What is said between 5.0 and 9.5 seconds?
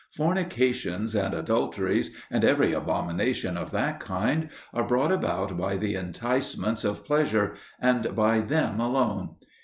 about by the enticements of pleasure and by them alone.